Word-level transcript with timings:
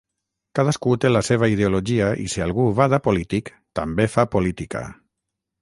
Cadascú 0.59 0.93
té 1.03 1.11
la 1.11 1.21
seva 1.27 1.49
ideologia 1.55 2.07
i 2.25 2.27
si 2.37 2.45
algú 2.47 2.67
va 2.81 2.87
d’apolític 2.95 3.55
també 3.81 4.11
fa 4.15 4.29
política. 4.39 4.87